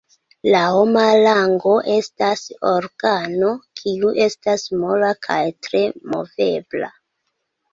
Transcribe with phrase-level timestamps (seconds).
[0.53, 3.51] La homa lango estas organo,
[3.83, 5.83] kiu estas mola kaj tre
[6.17, 6.91] movebla.